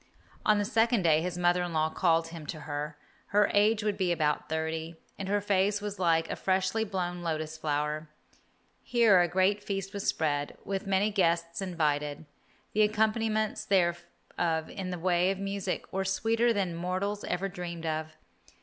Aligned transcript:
On 0.47 0.57
the 0.57 0.65
second 0.65 1.03
day 1.03 1.21
his 1.21 1.37
mother 1.37 1.61
in 1.61 1.73
law 1.73 1.91
called 1.91 2.29
him 2.29 2.47
to 2.47 2.61
her. 2.61 2.97
Her 3.27 3.51
age 3.53 3.83
would 3.83 3.97
be 3.97 4.11
about 4.11 4.49
thirty, 4.49 4.95
and 5.19 5.29
her 5.29 5.39
face 5.41 5.79
was 5.79 5.99
like 5.99 6.27
a 6.27 6.35
freshly 6.35 6.83
blown 6.83 7.21
lotus 7.21 7.55
flower. 7.55 8.09
Here 8.81 9.19
a 9.21 9.27
great 9.27 9.61
feast 9.63 9.93
was 9.93 10.07
spread, 10.07 10.57
with 10.65 10.87
many 10.87 11.11
guests 11.11 11.61
invited. 11.61 12.25
The 12.73 12.81
accompaniments 12.81 13.63
thereof 13.63 14.07
in 14.71 14.89
the 14.89 14.97
way 14.97 15.29
of 15.29 15.37
music 15.37 15.93
were 15.93 16.03
sweeter 16.03 16.51
than 16.51 16.73
mortals 16.73 17.23
ever 17.25 17.47
dreamed 17.47 17.85
of. 17.85 18.15